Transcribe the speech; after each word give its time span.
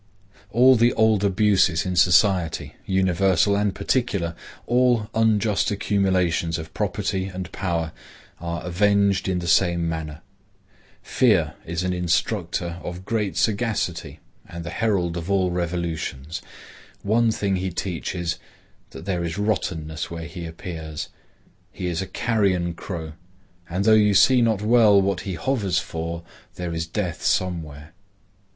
All 0.49 0.75
the 0.75 0.93
old 0.95 1.23
abuses 1.23 1.85
in 1.85 1.95
society, 1.95 2.73
universal 2.87 3.55
and 3.55 3.75
particular, 3.75 4.33
all 4.65 5.11
unjust 5.13 5.69
accumulations 5.69 6.57
of 6.57 6.73
property 6.73 7.25
and 7.25 7.51
power, 7.51 7.91
are 8.39 8.63
avenged 8.65 9.27
in 9.27 9.37
the 9.37 9.47
same 9.47 9.87
manner. 9.87 10.21
Fear 11.03 11.53
is 11.67 11.83
an 11.83 11.93
instructor 11.93 12.79
of 12.83 13.05
great 13.05 13.37
sagacity 13.37 14.19
and 14.49 14.63
the 14.63 14.71
herald 14.71 15.17
of 15.17 15.29
all 15.29 15.51
revolutions. 15.51 16.41
One 17.03 17.29
thing 17.31 17.57
he 17.57 17.69
teaches, 17.69 18.39
that 18.89 19.05
there 19.05 19.23
is 19.23 19.37
rottenness 19.37 20.09
where 20.09 20.25
he 20.25 20.47
appears. 20.47 21.09
He 21.71 21.85
is 21.85 22.01
a 22.01 22.07
carrion 22.07 22.73
crow, 22.73 23.13
and 23.69 23.85
though 23.85 23.93
you 23.93 24.15
see 24.15 24.41
not 24.41 24.63
well 24.63 24.99
what 24.99 25.21
he 25.21 25.35
hovers 25.35 25.77
for, 25.77 26.23
there 26.55 26.73
is 26.73 26.87
death 26.87 27.21
somewhere. 27.23 27.93